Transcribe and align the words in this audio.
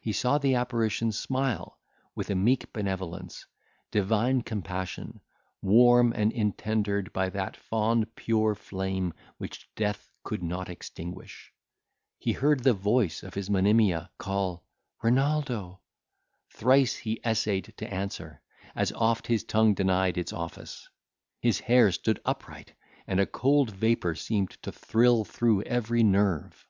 He 0.00 0.12
saw 0.12 0.38
the 0.38 0.54
apparition 0.54 1.10
smile 1.10 1.80
with 2.14 2.30
meek 2.30 2.72
benevolence, 2.72 3.44
divine 3.90 4.42
compassion, 4.42 5.20
warm 5.60 6.12
and 6.12 6.30
intendered 6.30 7.12
by 7.12 7.30
that 7.30 7.56
fond 7.56 8.14
pure 8.14 8.54
flame 8.54 9.14
which 9.36 9.68
death 9.74 10.12
could 10.22 10.44
not 10.44 10.68
extinguish. 10.70 11.52
He 12.20 12.30
heard 12.34 12.62
the 12.62 12.72
voice 12.72 13.24
of 13.24 13.34
his 13.34 13.50
Monimia 13.50 14.12
call 14.16 14.64
Renaldo! 15.02 15.80
Thrice 16.52 16.94
he 16.94 17.20
essayed 17.26 17.74
to 17.78 17.92
answer; 17.92 18.40
as 18.76 18.92
oft 18.92 19.26
his 19.26 19.42
tongue 19.42 19.74
denied 19.74 20.16
its 20.16 20.32
office. 20.32 20.88
His 21.40 21.58
hair 21.58 21.90
stood 21.90 22.20
upright, 22.24 22.74
and 23.08 23.18
a 23.18 23.26
cold 23.26 23.70
vapour 23.72 24.14
seemed 24.14 24.52
to 24.62 24.70
thrill 24.70 25.24
through 25.24 25.62
every 25.62 26.04
nerve. 26.04 26.64